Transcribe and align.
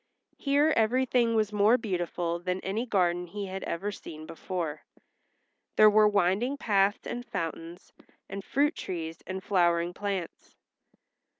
Here 0.39 0.73
everything 0.75 1.35
was 1.35 1.53
more 1.53 1.77
beautiful 1.77 2.39
than 2.39 2.59
any 2.61 2.87
garden 2.87 3.27
he 3.27 3.45
had 3.45 3.63
ever 3.65 3.91
seen 3.91 4.25
before. 4.25 4.81
There 5.75 5.91
were 5.91 6.07
winding 6.07 6.57
paths 6.57 7.05
and 7.05 7.23
fountains, 7.23 7.93
and 8.27 8.43
fruit 8.43 8.75
trees 8.75 9.21
and 9.27 9.43
flowering 9.43 9.93
plants. 9.93 10.55